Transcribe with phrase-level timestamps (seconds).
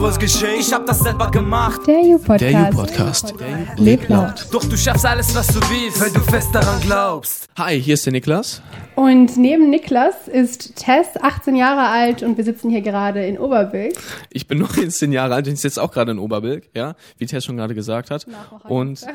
[0.00, 0.60] was geschehen.
[0.60, 1.86] Ich hab das selber gemacht.
[1.86, 2.42] Der U-Podcast.
[2.42, 3.34] Der U-Podcast.
[3.76, 4.46] Lebt laut.
[4.50, 7.48] Doch du schaffst alles, was du willst, weil du fest daran glaubst.
[7.58, 8.62] Hi, hier ist der Niklas.
[8.94, 13.92] Und neben Niklas ist Tess 18 Jahre alt und wir sitzen hier gerade in Oberbilk.
[14.30, 17.44] Ich bin 19 Jahre alt und ich sitze auch gerade in Oberbilk, ja, wie Tess
[17.44, 18.26] schon gerade gesagt hat.
[18.64, 19.06] Und,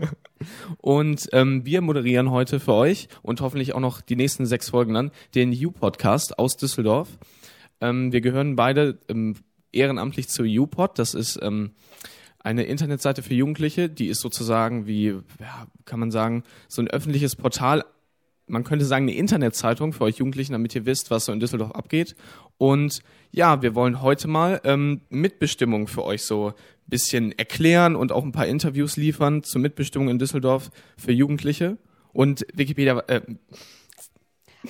[0.78, 4.92] und ähm, wir moderieren heute für euch und hoffentlich auch noch die nächsten sechs Folgen
[4.92, 7.08] dann den U-Podcast aus Düsseldorf.
[7.80, 9.36] Ähm, wir gehören beide ähm,
[9.72, 10.98] ehrenamtlich zu U-Pod.
[10.98, 11.72] Das ist ähm,
[12.38, 17.36] eine Internetseite für Jugendliche, die ist sozusagen wie, ja, kann man sagen, so ein öffentliches
[17.36, 17.84] Portal
[18.50, 21.72] man könnte sagen, eine Internetzeitung für euch Jugendlichen, damit ihr wisst, was so in Düsseldorf
[21.72, 22.14] abgeht.
[22.58, 26.54] Und ja, wir wollen heute mal ähm, Mitbestimmung für euch so ein
[26.86, 31.78] bisschen erklären und auch ein paar Interviews liefern zur Mitbestimmung in Düsseldorf für Jugendliche.
[32.12, 33.22] Und Wikipedia, äh,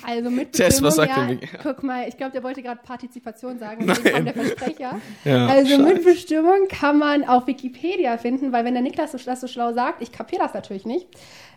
[0.03, 3.59] Also mit Tess, was sagt ja, denn- guck mal, ich glaube, der wollte gerade Partizipation
[3.59, 5.01] sagen, deswegen kam der Versprecher.
[5.25, 5.83] Ja, also scheiße.
[5.83, 10.01] Mitbestimmung kann man auf Wikipedia finden, weil wenn der Niklas so- das so schlau sagt,
[10.01, 11.07] ich kapiere das natürlich nicht.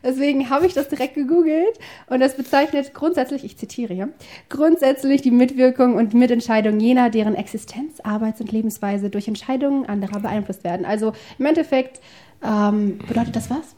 [0.02, 4.08] Deswegen habe ich das direkt gegoogelt und das bezeichnet grundsätzlich, ich zitiere hier,
[4.48, 10.64] grundsätzlich die Mitwirkung und Mitentscheidung jener, deren Existenz, Arbeits- und Lebensweise durch Entscheidungen anderer beeinflusst
[10.64, 10.84] werden.
[10.84, 12.00] Also im Endeffekt
[12.44, 13.77] ähm, bedeutet das was?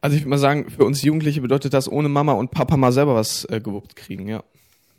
[0.00, 2.92] Also ich würde mal sagen, für uns Jugendliche bedeutet das ohne Mama und Papa mal
[2.92, 4.42] selber was äh, gewuppt kriegen, ja.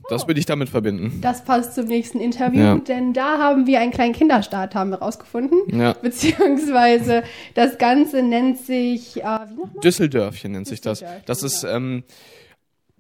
[0.10, 1.20] Das würde ich damit verbinden.
[1.22, 2.76] Das passt zum nächsten Interview, Ja.
[2.76, 5.60] denn da haben wir einen kleinen Kinderstart, haben wir rausgefunden.
[5.80, 5.94] Ja.
[5.94, 9.82] Beziehungsweise das Ganze nennt sich, äh, wie nochmal?
[9.84, 11.00] Düsseldörfchen nennt sich das.
[11.00, 12.04] Düsseldörfchen, Das ist, ähm,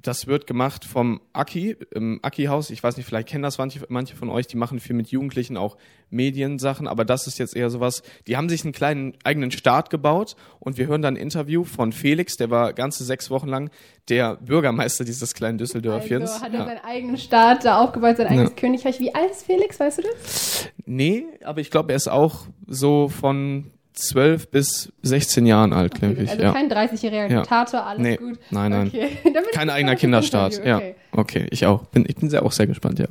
[0.01, 2.69] das wird gemacht vom Aki, im Aki-Haus.
[2.69, 5.57] Ich weiß nicht, vielleicht kennen das manche, manche von euch, die machen viel mit Jugendlichen
[5.57, 5.77] auch
[6.09, 8.01] Mediensachen, aber das ist jetzt eher sowas.
[8.27, 11.91] Die haben sich einen kleinen eigenen Start gebaut und wir hören dann ein Interview von
[11.91, 13.69] Felix, der war ganze sechs Wochen lang
[14.09, 16.31] der Bürgermeister dieses kleinen Düsseldörfchens.
[16.31, 16.65] Also hat er ja.
[16.65, 18.55] seinen eigenen Staat da aufgebaut, sein eigenes Ja.
[18.55, 18.99] Königreich.
[18.99, 20.69] Wie alt ist Felix, weißt du das?
[20.85, 26.15] Nee, aber ich glaube, er ist auch so von zwölf bis 16 Jahren alt, glaube
[26.23, 26.29] ich.
[26.29, 26.51] also ja.
[26.53, 27.41] kein 30-jähriger Ja.
[27.41, 28.39] Diktator, alles Nee, gut.
[28.49, 28.87] nein, nein.
[28.87, 29.17] Okay.
[29.53, 29.91] Kein eigener.
[30.01, 30.39] Interview.
[30.59, 30.67] Okay.
[30.67, 30.81] Ja,
[31.11, 31.83] okay, ich auch.
[31.87, 33.07] Bin, ich bin sehr, auch sehr gespannt, ja.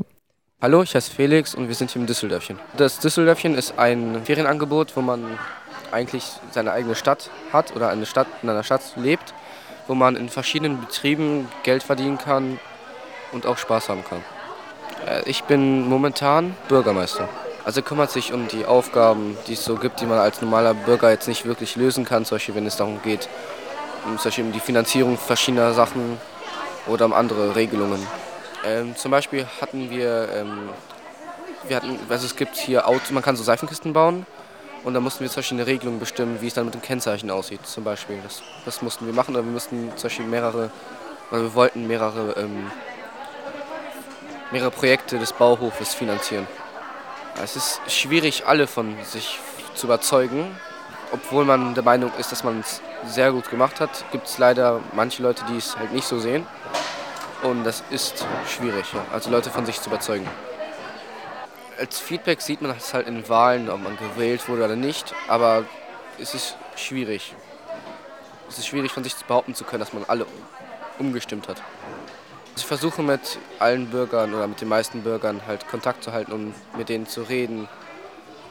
[0.63, 2.59] Hallo, ich heiße Felix und wir sind hier im Düsseldörfchen.
[2.77, 5.25] Das Düsseldörfchen ist ein Ferienangebot, wo man
[5.93, 9.35] eigentlich seine eigene Stadt hat oder eine Stadt in einer Stadt lebt,
[9.87, 12.59] wo man in verschiedenen Betrieben Geld verdienen kann
[13.33, 14.21] und auch Spaß haben kann.
[15.07, 17.29] Äh, Ich bin momentan Bürgermeister.
[17.65, 21.11] Also kümmert sich um die Aufgaben, die es so gibt, die man als normaler Bürger
[21.11, 23.29] jetzt nicht wirklich lösen kann, zum Beispiel wenn es darum geht,
[24.07, 26.19] um, zum Beispiel um die Finanzierung verschiedener Sachen
[26.87, 28.07] oder um andere Regelungen.
[28.65, 30.71] Ähm, zum Beispiel hatten wir, ähm,
[31.69, 34.27] wir hatten, also es gibt hier Auto, man kann so Seifenkisten bauen
[34.85, 37.31] und da mussten wir zum Beispiel eine Regelung bestimmen, wie es dann mit dem Kennzeichen
[37.31, 38.19] aussieht, zum Beispiel.
[38.23, 40.71] Das, das mussten wir machen, oder wir mussten zum Beispiel mehrere,
[41.31, 42.71] oder wir wollten mehrere, ähm,
[44.51, 46.47] mehrere Projekte des Bauhofes finanzieren.
[47.43, 49.39] Es ist schwierig, alle von sich
[49.75, 50.57] zu überzeugen,
[51.13, 54.81] obwohl man der Meinung ist, dass man es sehr gut gemacht hat, gibt es leider
[54.93, 56.47] manche Leute, die es halt nicht so sehen.
[57.43, 59.05] Und das ist schwierig, ja.
[59.13, 60.29] also Leute von sich zu überzeugen.
[61.79, 65.65] Als Feedback sieht man es halt in Wahlen, ob man gewählt wurde oder nicht, aber
[66.19, 67.35] es ist schwierig.
[68.49, 70.27] Es ist schwierig von sich behaupten zu können, dass man alle
[70.99, 71.63] umgestimmt hat.
[72.57, 76.55] Ich versuche mit allen Bürgern oder mit den meisten Bürgern halt Kontakt zu halten, um
[76.77, 77.69] mit denen zu reden,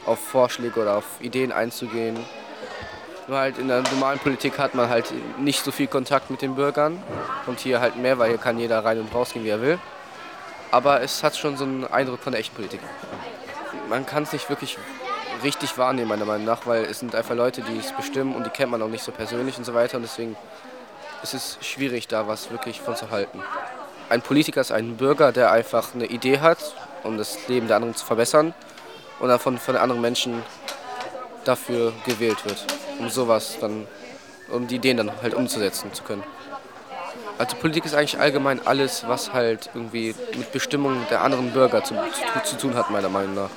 [0.06, 2.18] auf Vorschläge oder auf Ideen einzugehen.
[3.28, 6.56] Nur halt in der normalen Politik hat man halt nicht so viel Kontakt mit den
[6.56, 7.02] Bürgern.
[7.46, 9.78] Und hier halt mehr, weil hier kann jeder rein und rausgehen, wie er will.
[10.70, 12.80] Aber es hat schon so einen Eindruck von der echten Politik.
[13.88, 14.78] Man kann es nicht wirklich
[15.42, 18.50] richtig wahrnehmen, meiner Meinung nach, weil es sind einfach Leute, die es bestimmen und die
[18.50, 19.96] kennt man auch nicht so persönlich und so weiter.
[19.96, 20.36] Und deswegen
[21.22, 23.42] ist es schwierig, da was wirklich von zu halten.
[24.10, 26.58] Ein Politiker ist ein Bürger, der einfach eine Idee hat,
[27.04, 28.54] um das Leben der anderen zu verbessern
[29.20, 30.42] und davon von anderen Menschen
[31.44, 32.66] dafür gewählt wird,
[32.98, 33.86] um sowas dann,
[34.50, 36.24] um die Ideen dann halt umzusetzen zu können.
[37.38, 41.94] Also Politik ist eigentlich allgemein alles, was halt irgendwie mit Bestimmung der anderen Bürger zu,
[41.94, 43.50] zu, zu tun hat, meiner Meinung nach.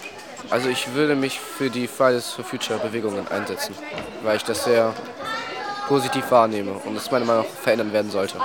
[0.52, 3.74] Also ich würde mich für die Fridays for Future Bewegungen einsetzen,
[4.22, 4.94] weil ich das sehr
[5.88, 8.38] positiv wahrnehme und es meiner Meinung nach verändern werden sollte.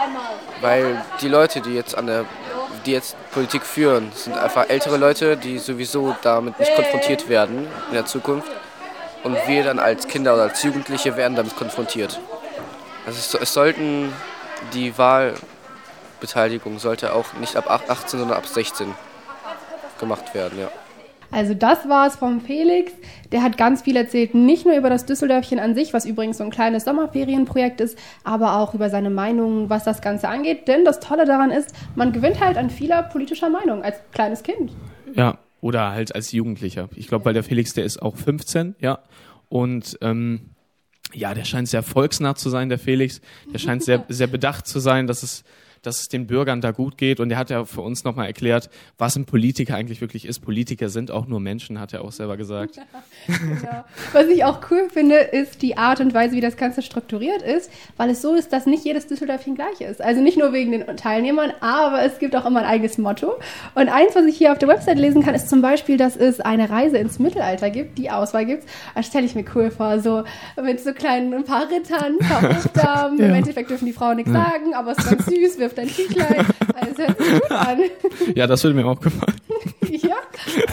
[0.60, 2.24] Weil die Leute, die jetzt an der
[2.86, 7.94] die jetzt Politik führen, sind einfach ältere Leute, die sowieso damit nicht konfrontiert werden in
[7.94, 8.50] der Zukunft.
[9.24, 12.20] Und wir dann als Kinder oder als Jugendliche werden damit konfrontiert.
[13.04, 14.12] Also es, es sollten
[14.72, 18.94] die Wahlbeteiligung sollte auch nicht ab 18, sondern ab 16
[19.98, 20.68] gemacht werden, ja.
[21.30, 22.92] Also das war es vom Felix.
[23.32, 26.44] Der hat ganz viel erzählt, nicht nur über das Düsseldörfchen an sich, was übrigens so
[26.44, 30.68] ein kleines Sommerferienprojekt ist, aber auch über seine Meinung, was das Ganze angeht.
[30.68, 34.72] Denn das Tolle daran ist, man gewinnt halt an vieler politischer Meinung als kleines Kind.
[35.14, 36.88] Ja, oder halt als Jugendlicher.
[36.94, 39.00] Ich glaube, weil der Felix, der ist auch 15, ja.
[39.48, 40.50] Und ähm,
[41.12, 43.20] ja, der scheint sehr volksnah zu sein, der Felix.
[43.52, 45.44] Der scheint sehr, sehr bedacht zu sein, dass es
[45.88, 47.18] dass es den Bürgern da gut geht.
[47.18, 48.68] Und er hat ja für uns nochmal erklärt,
[48.98, 50.40] was ein Politiker eigentlich wirklich ist.
[50.40, 52.76] Politiker sind auch nur Menschen, hat er auch selber gesagt.
[52.76, 52.82] Ja,
[53.26, 53.84] genau.
[54.12, 57.70] Was ich auch cool finde, ist die Art und Weise, wie das Ganze strukturiert ist,
[57.96, 60.02] weil es so ist, dass nicht jedes Düsseldorfchen gleich ist.
[60.02, 63.38] Also nicht nur wegen den Teilnehmern, aber es gibt auch immer ein eigenes Motto.
[63.74, 66.40] Und eins, was ich hier auf der Website lesen kann, ist zum Beispiel, dass es
[66.40, 68.64] eine Reise ins Mittelalter gibt, die Auswahl gibt.
[68.94, 70.24] Das stelle ich mir cool vor, so
[70.62, 73.18] mit so kleinen ein paar Rittern, ein paar Hofdamen.
[73.18, 73.26] Ja.
[73.26, 74.44] Im Endeffekt dürfen die Frauen nichts ja.
[74.44, 76.46] sagen, aber es ist ganz süß, wirft ein Tüchlein.
[76.74, 77.78] Also hört sich gut an.
[78.34, 79.36] Ja, das würde mir auch gefallen.
[79.90, 80.16] ja,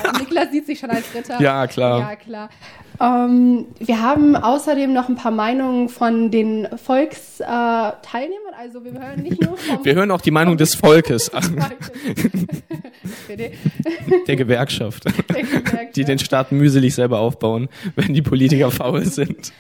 [0.04, 1.40] also Niklas sieht sich schon als Ritter.
[1.42, 2.00] Ja, klar.
[2.00, 2.50] Ja, klar.
[3.00, 8.54] Ähm, wir haben außerdem noch ein paar Meinungen von den Volksteilnehmern.
[8.54, 11.66] Äh, also wir hören nicht nur Wir hören auch die Meinung des Volkes an.
[14.28, 15.06] Der Gewerkschaft.
[15.06, 15.96] Der Gewerkschaft.
[15.96, 19.54] Die den Staat mühselig selber aufbauen, wenn die Politiker faul sind.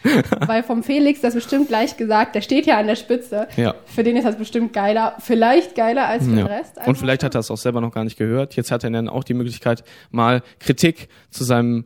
[0.45, 3.47] Weil vom Felix das bestimmt gleich gesagt, der steht ja an der Spitze.
[3.55, 3.75] Ja.
[3.85, 6.37] Für den ist das bestimmt geiler, vielleicht geiler als für ja.
[6.37, 6.73] den Rest.
[6.85, 8.55] Und vielleicht hat er es auch selber noch gar nicht gehört.
[8.55, 11.85] Jetzt hat er dann auch die Möglichkeit, mal Kritik zu seinem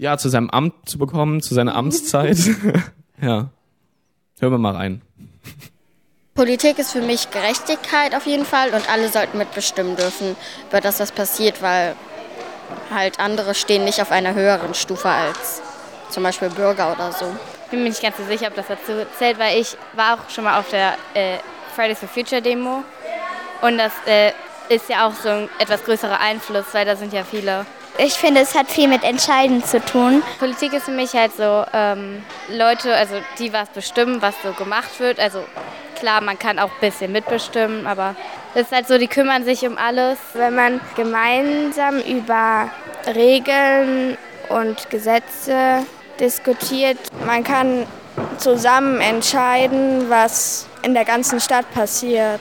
[0.00, 2.38] ja, zu seinem Amt zu bekommen, zu seiner Amtszeit.
[3.20, 3.50] ja.
[4.40, 5.02] Hören wir mal rein.
[6.34, 10.36] Politik ist für mich Gerechtigkeit auf jeden Fall und alle sollten mitbestimmen dürfen
[10.70, 11.94] über das, was passiert, weil
[12.90, 15.60] halt andere stehen nicht auf einer höheren Stufe als
[16.08, 17.26] zum Beispiel Bürger oder so.
[17.64, 20.30] Ich bin mir nicht ganz so sicher, ob das dazu zählt, weil ich war auch
[20.30, 21.36] schon mal auf der äh,
[21.74, 22.84] Fridays for Future Demo
[23.60, 24.32] und das äh,
[24.70, 27.66] ist ja auch so ein etwas größerer Einfluss, weil da sind ja viele
[28.02, 30.22] ich finde, es hat viel mit Entscheiden zu tun.
[30.38, 35.00] Politik ist für mich halt so ähm, Leute, also die was bestimmen, was so gemacht
[35.00, 35.20] wird.
[35.20, 35.44] Also
[35.98, 38.16] klar, man kann auch ein bisschen mitbestimmen, aber
[38.54, 40.18] es ist halt so, die kümmern sich um alles.
[40.32, 42.70] Wenn man gemeinsam über
[43.14, 44.16] Regeln
[44.48, 45.84] und Gesetze
[46.18, 47.86] diskutiert, man kann
[48.38, 52.40] zusammen entscheiden, was in der ganzen Stadt passiert.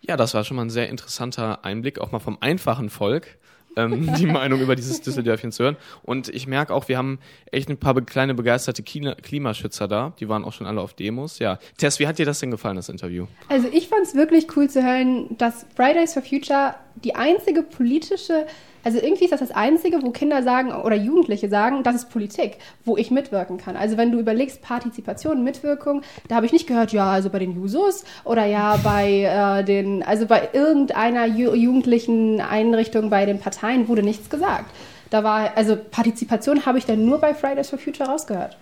[0.00, 3.38] Ja, das war schon mal ein sehr interessanter Einblick, auch mal vom einfachen Volk
[3.76, 5.76] ähm, die Meinung über dieses Düsseldörfchen zu hören.
[6.02, 7.18] Und ich merke auch, wir haben
[7.50, 10.12] echt ein paar kleine begeisterte Klimaschützer da.
[10.20, 11.38] Die waren auch schon alle auf Demos.
[11.38, 11.58] Ja.
[11.78, 13.26] Tess, wie hat dir das denn gefallen, das Interview?
[13.48, 18.46] Also ich fand es wirklich cool zu hören, dass Fridays for Future die einzige politische
[18.84, 22.58] also irgendwie ist das das Einzige, wo Kinder sagen oder Jugendliche sagen, das ist Politik,
[22.84, 23.76] wo ich mitwirken kann.
[23.76, 27.54] Also wenn du überlegst, Partizipation, Mitwirkung, da habe ich nicht gehört, ja, also bei den
[27.54, 33.88] Jusos oder ja bei äh, den, also bei irgendeiner ju jugendlichen Einrichtung bei den Parteien
[33.88, 34.66] wurde nichts gesagt.
[35.10, 38.56] Da war, also Partizipation habe ich dann nur bei Fridays for Future rausgehört.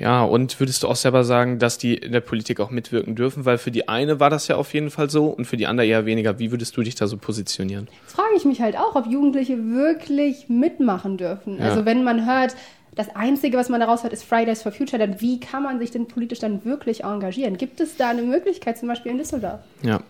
[0.00, 3.44] Ja, und würdest du auch selber sagen, dass die in der Politik auch mitwirken dürfen?
[3.44, 5.86] Weil für die eine war das ja auf jeden Fall so und für die andere
[5.86, 6.38] eher weniger.
[6.38, 7.86] Wie würdest du dich da so positionieren?
[8.02, 11.58] Jetzt frage ich mich halt auch, ob Jugendliche wirklich mitmachen dürfen.
[11.58, 11.66] Ja.
[11.66, 12.56] Also wenn man hört,
[12.94, 15.90] das Einzige, was man daraus hört, ist Fridays for Future, dann wie kann man sich
[15.90, 17.56] denn politisch dann wirklich engagieren?
[17.56, 19.60] Gibt es da eine Möglichkeit, zum Beispiel in Düsseldorf?
[19.82, 20.00] Ja,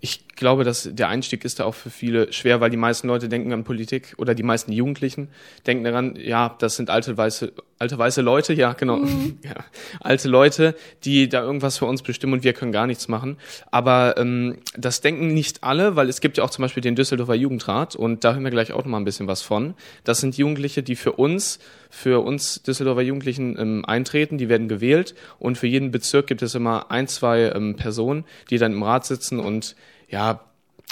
[0.00, 3.28] ich glaube, dass der Einstieg ist da auch für viele schwer, weil die meisten Leute
[3.28, 5.28] denken an Politik oder die meisten Jugendlichen
[5.66, 9.38] denken daran, ja, das sind alte weiße, alte weiße Leute, ja, genau, mhm.
[9.44, 9.54] ja,
[10.00, 13.36] alte Leute, die da irgendwas für uns bestimmen und wir können gar nichts machen.
[13.70, 17.34] Aber ähm, das denken nicht alle, weil es gibt ja auch zum Beispiel den Düsseldorfer
[17.34, 19.74] Jugendrat und da hören wir gleich auch noch mal ein bisschen was von.
[20.04, 21.58] Das sind Jugendliche, die für uns,
[21.90, 26.54] für uns Düsseldorfer Jugendlichen ähm, eintreten, die werden gewählt und für jeden Bezirk gibt es
[26.54, 29.76] immer ein, zwei ähm, Personen, die dann im Rat sitzen und
[30.10, 30.40] ja,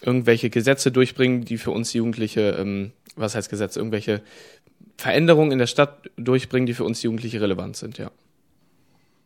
[0.02, 4.20] irgendwelche Gesetze durchbringen, die für uns Jugendliche, ähm, was heißt Gesetze, irgendwelche
[4.96, 8.10] Veränderungen in der Stadt durchbringen, die für uns Jugendliche relevant sind, ja.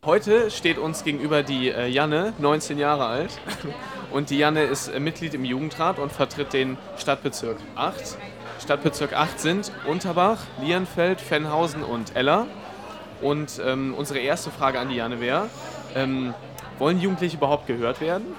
[0.03, 3.39] Heute steht uns gegenüber die äh, Janne, 19 Jahre alt.
[4.11, 8.17] Und die Janne ist äh, Mitglied im Jugendrat und vertritt den Stadtbezirk 8.
[8.61, 12.47] Stadtbezirk 8 sind Unterbach, Lierenfeld, Fennhausen und Eller.
[13.21, 15.49] Und ähm, unsere erste Frage an die Janne wäre,
[15.95, 16.35] ähm,
[16.79, 18.35] wollen Jugendliche überhaupt gehört werden?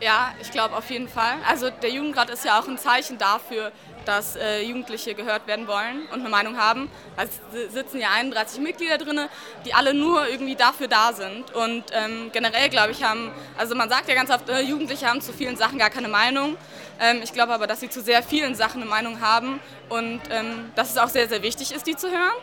[0.00, 1.36] Ja, ich glaube auf jeden Fall.
[1.48, 3.72] Also der Jugendrat ist ja auch ein Zeichen dafür,
[4.06, 6.90] dass äh, Jugendliche gehört werden wollen und eine Meinung haben.
[7.16, 7.32] Also
[7.70, 9.20] sitzen ja 31 Mitglieder drin,
[9.64, 11.54] die alle nur irgendwie dafür da sind.
[11.54, 15.20] Und ähm, generell glaube ich haben, also man sagt ja ganz oft, äh, Jugendliche haben
[15.20, 16.56] zu vielen Sachen gar keine Meinung.
[17.00, 20.70] Ähm, ich glaube aber, dass sie zu sehr vielen Sachen eine Meinung haben und ähm,
[20.74, 22.36] dass es auch sehr, sehr wichtig ist, die zu hören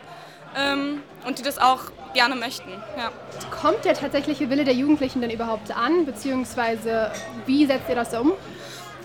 [0.56, 1.80] ähm, und die das auch
[2.14, 2.70] gerne möchten.
[2.96, 3.10] Ja.
[3.60, 7.10] Kommt der tatsächliche Wille der Jugendlichen denn überhaupt an, beziehungsweise
[7.46, 8.32] wie setzt ihr das um?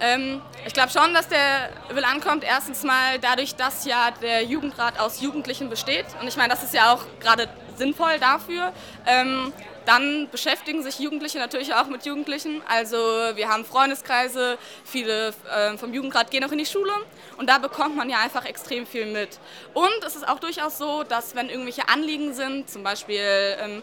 [0.02, 2.44] Ähm, ich glaube schon, dass der Wille ankommt.
[2.44, 6.06] Erstens mal dadurch, dass ja der Jugendrat aus Jugendlichen besteht.
[6.22, 8.72] Und ich meine, das ist ja auch gerade sinnvoll dafür.
[9.06, 9.54] Ähm,
[9.86, 12.62] dann beschäftigen sich Jugendliche natürlich auch mit Jugendlichen.
[12.68, 16.92] Also wir haben Freundeskreise, viele äh, vom Jugendrat gehen auch in die Schule
[17.38, 19.40] und da bekommt man ja einfach extrem viel mit.
[19.74, 23.24] Und es ist auch durchaus so, dass wenn irgendwelche Anliegen sind, zum Beispiel
[23.60, 23.82] ähm,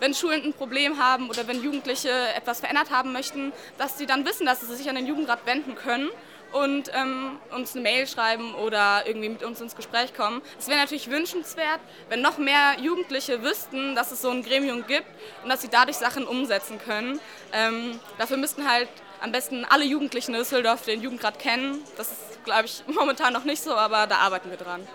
[0.00, 4.24] wenn Schulen ein Problem haben oder wenn Jugendliche etwas verändert haben möchten, dass sie dann
[4.24, 6.08] wissen, dass sie sich an den Jugendrat wenden können
[6.52, 10.42] und ähm, uns eine Mail schreiben oder irgendwie mit uns ins Gespräch kommen.
[10.58, 15.06] Es wäre natürlich wünschenswert, wenn noch mehr Jugendliche wüssten, dass es so ein Gremium gibt
[15.42, 17.20] und dass sie dadurch Sachen umsetzen können.
[17.52, 18.88] Ähm, dafür müssten halt
[19.20, 21.80] am besten alle Jugendlichen in Düsseldorf den Jugendrat kennen.
[21.96, 24.86] Das ist, glaube ich, momentan noch nicht so, aber da arbeiten wir dran.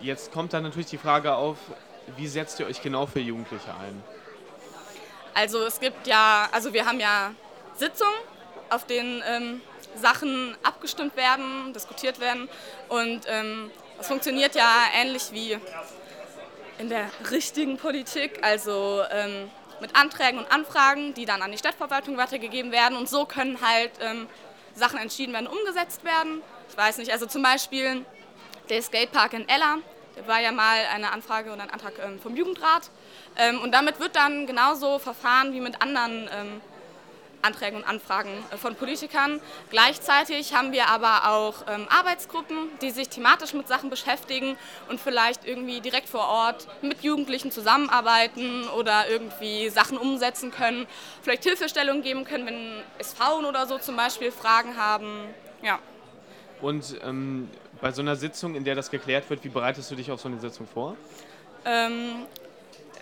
[0.00, 1.56] Jetzt kommt dann natürlich die Frage auf,
[2.16, 4.02] wie setzt ihr euch genau für Jugendliche ein?
[5.36, 7.34] Also es gibt ja, also wir haben ja
[7.74, 8.16] Sitzungen,
[8.70, 9.60] auf denen ähm,
[9.94, 12.48] Sachen abgestimmt werden, diskutiert werden.
[12.88, 15.58] Und ähm, funktioniert ja ähnlich wie
[16.78, 19.50] in der richtigen Politik, also ähm,
[19.82, 22.96] mit Anträgen und Anfragen, die dann an die Stadtverwaltung weitergegeben werden.
[22.96, 24.28] Und so können halt ähm,
[24.74, 26.40] Sachen entschieden werden, umgesetzt werden.
[26.70, 28.06] Ich weiß nicht, also zum Beispiel
[28.70, 29.80] der Skatepark in Ella,
[30.26, 32.90] war ja mal eine Anfrage und ein Antrag ähm, vom Jugendrat.
[33.36, 36.60] Ähm, und damit wird dann genauso verfahren wie mit anderen ähm,
[37.42, 39.40] Anträgen und Anfragen äh, von Politikern.
[39.70, 44.56] Gleichzeitig haben wir aber auch Arbeitsgruppen, die sich thematisch mit Sachen beschäftigen
[44.88, 50.86] und vielleicht irgendwie direkt vor Ort mit Jugendlichen zusammenarbeiten oder irgendwie Sachen umsetzen können,
[51.22, 55.26] vielleicht Hilfestellungen geben können, wenn SV oder so zum Beispiel Fragen haben.
[55.62, 55.78] Ja.
[56.60, 60.10] Und ähm, bei so einer Sitzung, in der das geklärt wird, wie bereitest du dich
[60.10, 60.96] auf so eine Sitzung vor?
[61.64, 62.26] Ähm,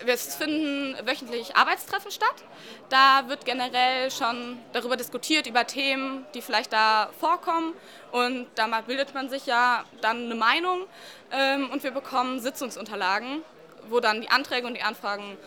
[0.05, 2.43] es finden wöchentlich Arbeitstreffen statt.
[2.89, 7.73] Da wird generell schon darüber diskutiert, über Themen, die vielleicht da vorkommen.
[8.11, 10.85] Und da bildet man sich ja dann eine Meinung.
[11.31, 13.41] Ähm, und wir bekommen Sitzungsunterlagen,
[13.89, 15.37] wo dann die Anträge und die Anfragen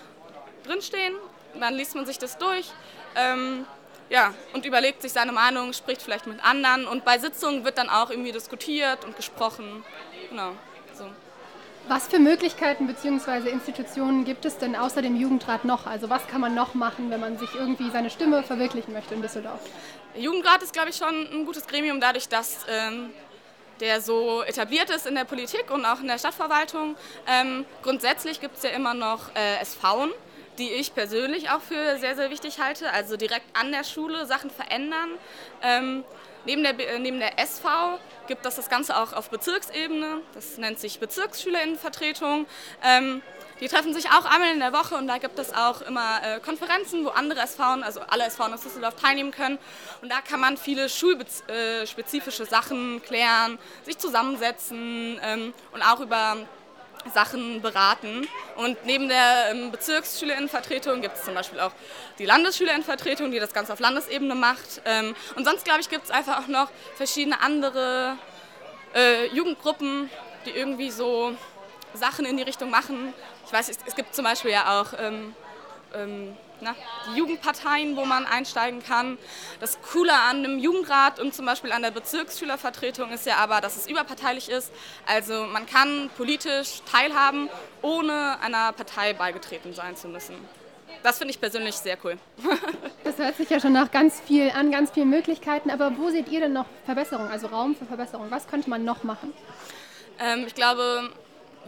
[0.65, 1.15] drinstehen.
[1.59, 2.71] Dann liest man sich das durch.
[3.17, 3.67] Ähm,
[4.11, 6.87] ja, und überlegt sich seine Meinung, spricht vielleicht mit anderen.
[6.87, 9.85] Und bei Sitzungen wird dann auch irgendwie diskutiert und gesprochen.
[10.31, 10.53] Genau,
[10.95, 11.05] so.
[11.89, 13.49] Was für Möglichkeiten bzw.
[13.49, 15.87] Institutionen gibt es denn außer dem Jugendrat noch?
[15.87, 19.23] Also was kann man noch machen, wenn man sich irgendwie seine Stimme verwirklichen möchte in
[19.23, 19.61] Düsseldorf?
[20.15, 23.11] Der Jugendrat ist, glaube ich, schon ein gutes Gremium, dadurch, dass ähm,
[23.81, 26.97] der so etabliert ist in der Politik und auch in der Stadtverwaltung.
[27.27, 30.11] Ähm, grundsätzlich gibt es ja immer noch äh, SVen,
[30.59, 32.93] die ich persönlich auch für sehr, sehr wichtig halte.
[32.93, 35.11] Also direkt an der Schule Sachen verändern.
[35.63, 36.05] Ähm,
[36.45, 40.21] neben, der, äh, neben der SV gibt es das Ganze auch auf Bezirksebene.
[40.35, 42.47] Das nennt sich Bezirksschülerinnenvertretung.
[42.83, 43.23] Ähm,
[43.61, 46.39] die treffen sich auch einmal in der Woche und da gibt es auch immer äh,
[46.39, 49.59] Konferenzen, wo andere SV, also alle SV aus Düsseldorf teilnehmen können.
[50.01, 56.37] Und da kann man viele schulspezifische Sachen klären, sich zusammensetzen ähm, und auch über
[57.13, 58.27] Sachen beraten.
[58.57, 61.73] Und neben der ähm, Bezirksschülerinnenvertretung gibt es zum Beispiel auch
[62.19, 64.83] die Landesschülerinnenvertretung, die das Ganze auf Landesebene macht.
[64.85, 68.17] Ähm, und sonst, glaube ich, gibt es einfach auch noch verschiedene andere
[68.95, 70.11] äh, Jugendgruppen,
[70.47, 71.35] die irgendwie so
[71.95, 73.13] Sachen in die Richtung machen.
[73.47, 76.75] Ich weiß, es, gibt zum Beispiel ja auch ähm na,
[77.07, 79.19] die Jugendparteien, wo man einsteigen kann.
[79.61, 83.77] Das Coole an einem Jugendrat und zum Beispiel an der Bezirksschülervertretung ist ja aber, dass
[83.77, 84.73] es überparteilich ist.
[85.07, 87.49] Also man kann politisch teilhaben,
[87.83, 90.37] ohne einer Partei beigetreten sein zu müssen.
[91.03, 92.19] Das finde ich persönlich sehr cool.
[93.05, 95.71] das hört sich ja schon nach ganz viel an, ganz vielen Möglichkeiten.
[95.71, 98.31] Aber wo seht ihr denn noch Verbesserungen, also Raum für Verbesserung?
[98.31, 99.33] Was könnte man noch machen?
[100.19, 101.11] Ähm, ich glaube,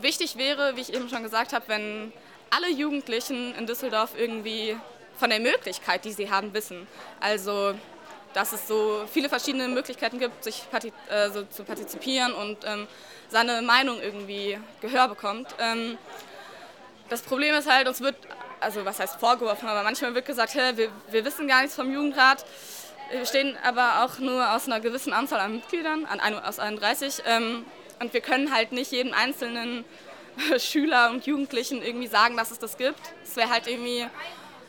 [0.01, 2.13] wichtig wäre, wie ich eben schon gesagt habe, wenn
[2.51, 4.77] alle Jugendlichen in Düsseldorf irgendwie
[5.17, 6.87] von der Möglichkeit, die sie haben, wissen.
[7.21, 7.75] Also,
[8.33, 10.65] dass es so viele verschiedene Möglichkeiten gibt, sich
[11.09, 12.87] äh, so zu partizipieren und ähm,
[13.29, 15.49] seine Meinung irgendwie Gehör bekommt.
[15.59, 15.99] Ähm,
[17.09, 18.17] das Problem ist halt, uns wird,
[18.61, 21.93] also was heißt vorgeworfen, aber manchmal wird gesagt, hey, wir, wir wissen gar nichts vom
[21.93, 22.45] Jugendrat.
[23.11, 27.23] Wir bestehen aber auch nur aus einer gewissen Anzahl an Mitgliedern, an, aus 31.
[27.27, 27.65] Ähm,
[28.01, 29.85] und wir können halt nicht jeden einzelnen
[30.59, 33.01] Schüler und Jugendlichen irgendwie sagen, dass es das gibt.
[33.23, 34.07] Es wäre halt irgendwie,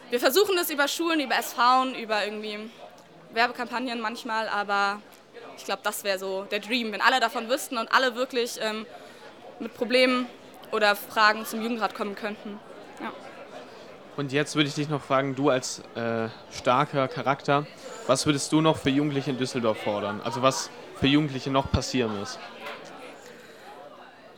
[0.09, 2.59] wir versuchen das über Schulen, über SV, über irgendwie
[3.33, 5.01] Werbekampagnen manchmal, aber
[5.57, 8.85] ich glaube, das wäre so der Dream, wenn alle davon wüssten und alle wirklich ähm,
[9.59, 10.27] mit Problemen
[10.71, 12.59] oder Fragen zum Jugendrat kommen könnten.
[12.99, 13.11] Ja.
[14.17, 17.65] Und jetzt würde ich dich noch fragen, du als äh, starker Charakter,
[18.07, 20.21] was würdest du noch für Jugendliche in Düsseldorf fordern?
[20.23, 22.37] Also was für Jugendliche noch passieren muss?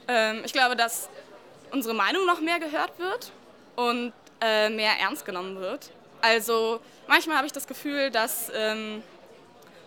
[0.07, 1.09] Ähm, ich glaube, dass
[1.73, 3.31] unsere Meinung noch mehr gehört wird
[3.75, 5.89] und äh, mehr ernst genommen wird.
[6.21, 9.03] Also manchmal habe ich das Gefühl, dass ähm,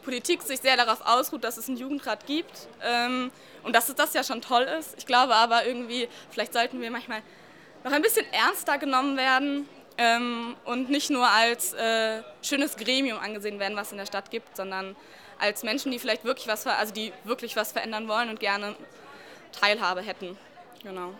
[0.05, 3.31] Politik sich sehr darauf ausruht, dass es einen Jugendrat gibt ähm,
[3.62, 4.95] und dass das ja schon toll ist.
[4.99, 7.23] Ich glaube aber irgendwie, vielleicht sollten wir manchmal
[7.85, 13.59] noch ein bisschen ernster genommen werden ähm, und nicht nur als äh, schönes Gremium angesehen
[13.61, 14.97] werden, was es in der Stadt gibt, sondern
[15.38, 18.75] als Menschen, die vielleicht wirklich was, also die wirklich was verändern wollen und gerne
[19.52, 20.37] Teilhabe hätten.
[20.83, 21.14] Genau.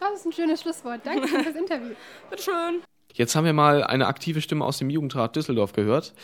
[0.00, 1.00] Das ist ein schönes Schlusswort.
[1.04, 1.94] Danke für das Interview.
[2.30, 2.82] Bitteschön.
[3.12, 6.14] Jetzt haben wir mal eine aktive Stimme aus dem Jugendrat Düsseldorf gehört.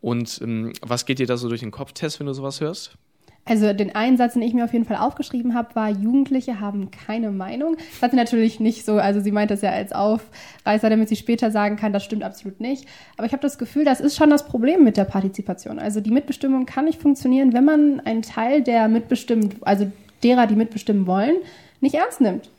[0.00, 2.96] Und ähm, was geht dir da so durch den Kopf, Tess, wenn du sowas hörst?
[3.44, 6.90] Also den einen Satz, den ich mir auf jeden Fall aufgeschrieben habe, war, Jugendliche haben
[6.90, 7.76] keine Meinung.
[7.76, 11.16] Das hat sie natürlich nicht so, also sie meint das ja als Aufreißer, damit sie
[11.16, 12.86] später sagen kann, das stimmt absolut nicht.
[13.16, 15.78] Aber ich habe das Gefühl, das ist schon das Problem mit der Partizipation.
[15.78, 19.90] Also die Mitbestimmung kann nicht funktionieren, wenn man einen Teil der mitbestimmt, also
[20.22, 21.36] derer, die mitbestimmen wollen,
[21.80, 22.50] nicht ernst nimmt.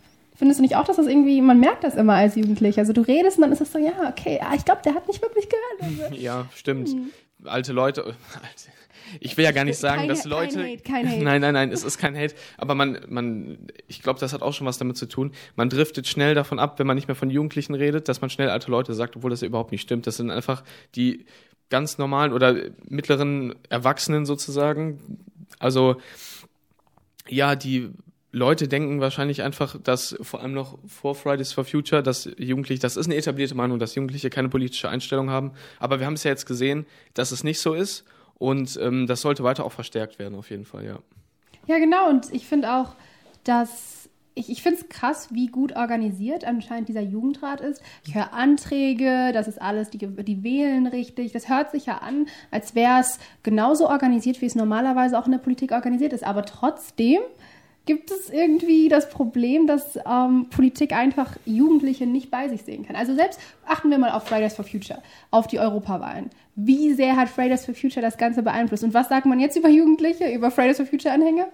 [0.41, 2.81] Findest du nicht auch, dass das irgendwie, man merkt das immer als Jugendlicher?
[2.81, 5.07] Also du redest und dann ist es so, ja, okay, ah, ich glaube, der hat
[5.07, 6.01] nicht wirklich gehört.
[6.01, 6.89] Also, Ja, stimmt.
[7.43, 8.01] Alte Leute.
[8.05, 8.15] Alte,
[9.19, 10.55] ich will ja gar nicht sagen, Kein dass Leute.
[10.55, 11.23] kein Hate, kein Hate.
[11.23, 12.33] Nein, nein, nein, es ist kein Hate.
[12.57, 15.31] Aber man, man, ich glaube, das hat auch schon was damit zu tun.
[15.55, 18.49] Man driftet schnell davon ab, wenn man nicht mehr von Jugendlichen redet, dass man schnell
[18.49, 20.07] alte Leute sagt, obwohl das ja überhaupt nicht stimmt.
[20.07, 20.63] Das sind einfach
[20.95, 21.27] die
[21.69, 22.55] ganz normalen oder
[22.89, 25.19] mittleren Erwachsenen sozusagen.
[25.59, 25.97] Also,
[27.27, 27.91] ja, die
[28.31, 32.95] Leute denken wahrscheinlich einfach, dass vor allem noch vor Fridays for Future, dass Jugendliche, das
[32.95, 35.51] ist eine etablierte Meinung, dass Jugendliche keine politische Einstellung haben.
[35.79, 38.05] Aber wir haben es ja jetzt gesehen, dass es nicht so ist.
[38.35, 40.99] Und ähm, das sollte weiter auch verstärkt werden, auf jeden Fall, ja.
[41.67, 42.09] Ja, genau.
[42.09, 42.95] Und ich finde auch,
[43.43, 47.81] dass ich, ich finde es krass, wie gut organisiert anscheinend dieser Jugendrat ist.
[48.05, 51.33] Ich höre Anträge, das ist alles, die, die wählen richtig.
[51.33, 55.33] Das hört sich ja an, als wäre es genauso organisiert, wie es normalerweise auch in
[55.33, 56.23] der Politik organisiert ist.
[56.23, 57.19] Aber trotzdem
[57.85, 62.95] gibt es irgendwie das Problem, dass ähm, Politik einfach Jugendliche nicht bei sich sehen kann.
[62.95, 66.29] Also selbst achten wir mal auf Fridays for Future, auf die Europawahlen.
[66.55, 68.83] Wie sehr hat Fridays for Future das Ganze beeinflusst?
[68.83, 71.47] Und was sagt man jetzt über Jugendliche, über Fridays for Future Anhänger?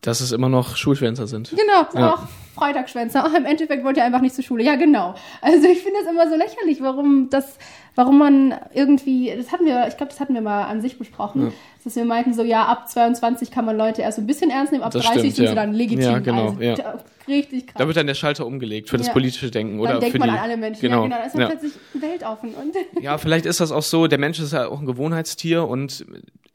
[0.00, 1.50] Dass es immer noch Schulschwänzer sind.
[1.50, 2.14] Genau, Ja.
[2.14, 2.22] auch
[2.54, 3.30] Freitagsschwänzer.
[3.36, 4.64] Im Endeffekt wollt ihr einfach nicht zur Schule.
[4.64, 5.14] Ja, genau.
[5.42, 7.58] Also ich finde das immer so lächerlich, warum das,
[8.00, 11.52] warum man irgendwie, das hatten wir, ich glaube, das hatten wir mal an sich besprochen,
[11.84, 14.72] dass wir meinten, so ja, ab 22 kann man Leute erst so ein bisschen ernst
[14.72, 15.50] nehmen, ab Das 30 stimmt, sind ja.
[15.50, 16.04] sie dann legitim.
[16.04, 16.74] Ja, genau, Also, ja.
[16.76, 17.76] da- Richtig krass.
[17.78, 19.12] Da wird dann der Schalter umgelegt für das Ja.
[19.12, 20.36] politische Denken oder dann denkt für man die.
[20.36, 20.80] an alle Menschen.
[20.80, 21.02] Genau.
[21.02, 21.16] Ja, genau.
[21.16, 21.46] Da ist dann ja.
[21.48, 22.54] plötzlich weltoffen.
[22.54, 26.04] Und Ja, vielleicht ist das auch so, der Mensch ist ja auch ein Gewohnheitstier und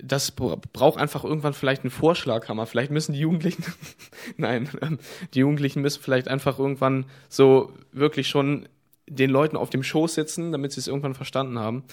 [0.04, 2.66] das bra- braucht einfach irgendwann vielleicht einen Vorschlaghammer.
[2.66, 3.64] Vielleicht müssen die Jugendlichen,
[4.38, 5.00] nein, ähm,
[5.34, 8.68] die Jugendlichen müssen vielleicht einfach irgendwann so wirklich schon
[9.08, 11.84] den Leuten auf dem Schoß sitzen, damit sie es irgendwann verstanden haben.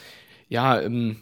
[0.48, 1.18] Ja, ähm,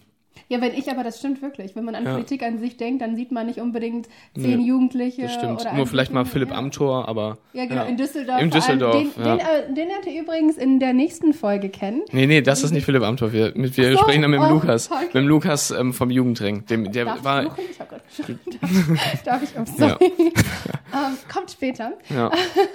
[0.51, 1.77] ja, wenn ich aber, das stimmt wirklich.
[1.77, 2.13] Wenn man an Ja.
[2.13, 5.23] Politik an sich denkt, dann sieht man nicht unbedingt zehn Nee, Jugendliche.
[5.23, 5.61] das stimmt.
[5.61, 6.57] Oder Nur vielleicht mal Philipp ja.
[6.57, 7.39] Amthor, aber.
[7.53, 8.41] Ja, genau, in Düsseldorf.
[8.41, 8.79] In vor allem.
[8.81, 9.37] Düsseldorf, Den, ja.
[9.37, 12.03] den, äh, den lernt ihr übrigens in der nächsten Folge kennen.
[12.11, 13.33] Nee, nee, das ist nicht Philipp Amthor.
[13.33, 14.91] Wir, mit, wir so, sprechen dann mit dem oh, Lukas.
[14.91, 15.05] okay.
[15.05, 16.67] Mit dem Lukas ähm, vom Jugendring.
[16.67, 17.43] Dem, der Darf war.
[17.45, 17.65] ich suchen?
[17.71, 18.37] Ich hab geschaut.
[18.61, 19.51] Darf, darf ich?
[19.57, 20.13] Oh, sorry.
[20.27, 21.93] ähm, kommt später.
[22.09, 22.31] Ja,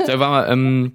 [0.07, 0.93] der war ähm,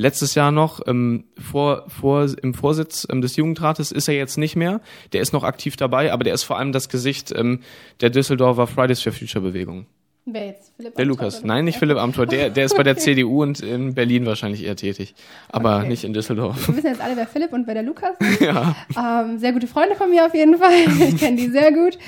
[0.00, 4.56] letztes Jahr noch ähm, vor, vor, im Vorsitz ähm, des Jugendrates, ist er jetzt nicht
[4.56, 4.80] mehr.
[5.12, 7.60] Der ist noch aktiv dabei, aber der ist vor allem das Gesicht ähm,
[8.00, 9.86] der Düsseldorfer Fridays for Future Bewegung.
[10.26, 10.72] Wer jetzt?
[10.76, 11.42] Philipp Der Amthor, Lukas.
[11.44, 12.26] Nein, nicht Philipp Amthor.
[12.26, 13.00] Der, der ist bei der Okay.
[13.14, 15.14] CDU und in Berlin wahrscheinlich eher tätig.
[15.48, 15.88] Aber Okay.
[15.88, 16.68] nicht in Düsseldorf.
[16.68, 18.40] Wir wissen jetzt alle, wer Philipp und wer der Lukas ist.
[18.40, 18.76] ja.
[18.96, 20.72] Ähm, sehr gute Freunde von mir auf jeden Fall.
[21.08, 21.98] Ich kenne die sehr gut.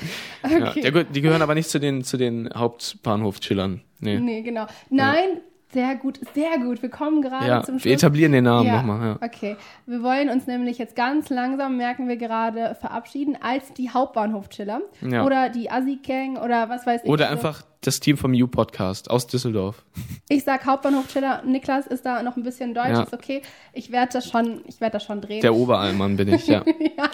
[0.48, 0.68] ja.
[0.68, 0.82] Okay.
[0.82, 3.80] Der, gehört- die gehören aber nicht zu den, zu den Hauptbahnhof-Chillern.
[4.00, 4.18] Nee.
[4.20, 4.66] Nee, genau.
[4.90, 5.40] Nein,
[5.72, 6.82] sehr gut, sehr gut.
[6.82, 7.84] Wir kommen gerade Ja, zum Schluss.
[7.84, 8.76] wir etablieren den Namen ja.
[8.76, 9.18] nochmal.
[9.20, 9.26] Ja.
[9.26, 9.56] Okay,
[9.86, 14.80] wir wollen uns nämlich jetzt ganz langsam, merken wir gerade, verabschieden als die Hauptbahnhof-Chiller.
[15.00, 15.24] Ja.
[15.24, 17.10] Oder die Assi-Gang oder was weiß ich.
[17.10, 19.84] Oder Also, einfach das Team vom U-Podcast aus Düsseldorf.
[20.28, 21.42] Ich sag Hauptbahnhof-Chiller.
[21.44, 23.02] Niklas ist da noch ein bisschen deutsch, Ja.
[23.02, 23.42] ist okay.
[23.72, 25.40] Ich werde das schon, ich werde das schon drehen.
[25.40, 26.62] Der Oberallmann bin ich, ja.
[26.96, 27.10] ja,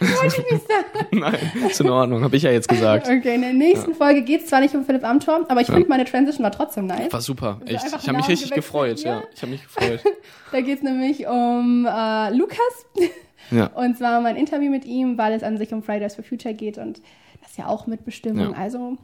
[0.00, 1.06] wollte ich nicht sagen.
[1.12, 1.36] Nein,
[1.70, 3.06] ist in Ordnung, habe ich ja jetzt gesagt.
[3.06, 5.88] Okay, in der nächsten Folge geht es zwar nicht um Philipp Amthor, aber ich finde,
[5.88, 7.12] meine Transition war trotzdem nice.
[7.12, 7.60] War super.
[7.64, 7.86] Echt.
[7.86, 9.20] Ich habe mich richtig gefreut, ja.
[9.20, 9.22] ja.
[9.34, 10.02] Ich habe mich gefreut.
[10.50, 12.58] Da geht es nämlich um äh, Lukas.
[13.50, 13.66] Ja.
[13.66, 16.78] Und zwar mein Interview mit ihm, weil es an sich um Fridays for Future geht
[16.78, 17.02] und
[17.42, 18.52] das ja auch Mitbestimmung.
[18.52, 18.56] Ja.
[18.58, 18.96] Also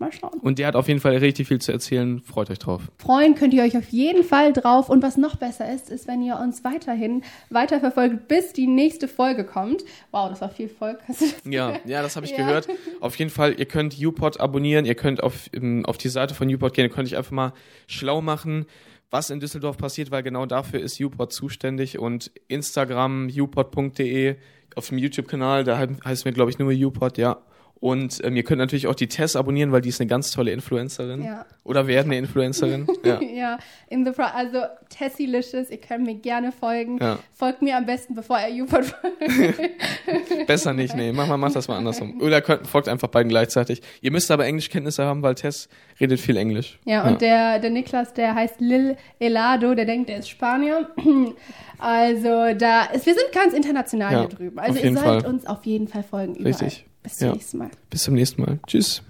[0.00, 0.38] mal schauen.
[0.40, 2.20] Und der hat auf jeden Fall richtig viel zu erzählen.
[2.20, 2.90] Freut euch drauf.
[2.98, 4.88] Freuen könnt ihr euch auf jeden Fall drauf.
[4.88, 9.44] Und was noch besser ist, ist, wenn ihr uns weiterhin weiterverfolgt, bis die nächste Folge
[9.44, 9.84] kommt.
[10.10, 10.98] Wow, das war viel Volk.
[11.44, 12.38] Ja, ja, das habe ich Ja.
[12.38, 12.68] gehört.
[13.00, 16.52] Auf jeden Fall, ihr könnt UPod abonnieren, ihr könnt auf, ähm, auf die Seite von
[16.52, 17.52] UPod gehen, ihr könnt euch einfach mal
[17.86, 18.66] schlau machen,
[19.10, 24.36] was in Düsseldorf passiert, weil genau dafür ist UPod zuständig und Instagram, upod.de,
[24.76, 27.38] auf dem YouTube-Kanal, da he- heißen wir, glaube ich, nur UPod, ja.
[27.80, 30.52] Und ähm, ihr könnt natürlich auch die Tess abonnieren, weil die ist eine ganz tolle
[30.52, 31.24] Influencerin.
[31.24, 31.46] Ja.
[31.64, 32.86] Oder werden eine Influencerin.
[33.02, 33.18] Ja.
[33.22, 34.58] ja, in the Pro also
[34.90, 36.98] Tessilicious, ihr könnt mir gerne folgen.
[37.00, 37.18] Ja.
[37.32, 39.16] Folgt mir am besten, bevor er Jupert folgt.
[40.46, 41.12] Besser nicht, nee.
[41.12, 42.20] Mach mal, mach das mal andersrum.
[42.20, 43.80] Oder könnt, folgt einfach beiden gleichzeitig.
[44.02, 46.78] Ihr müsst aber Englischkenntnisse haben, weil Tess redet viel Englisch.
[46.84, 50.90] Ja, und Der, der Niklas, der heißt Lil Elado, der denkt, der ist Spanier.
[51.82, 54.58] Also da ist, wir sind ganz international hier drüben.
[54.58, 55.26] Also ihr sollt Fall.
[55.26, 56.34] uns auf jeden Fall folgen.
[56.34, 56.48] Überall.
[56.48, 56.84] Richtig.
[57.02, 57.32] Bis zum Ja.
[57.34, 57.70] nächsten Mal.
[57.90, 58.58] Bis zum nächsten Mal.
[58.66, 59.02] Tschüss.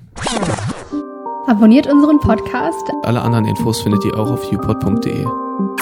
[1.46, 2.82] Abonniert unseren Podcast.
[3.02, 5.24] Alle anderen Infos findet ihr auch auf upod.de.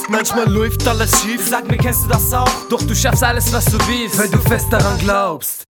[0.08, 1.46] Manchmal läuft alles schief.
[1.46, 2.48] Sag mir, kennst du das auch?
[2.70, 5.66] Doch du schaffst alles, was du willst, weil du fest daran glaubst.